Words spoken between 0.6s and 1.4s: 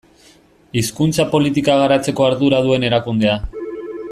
Hizkuntza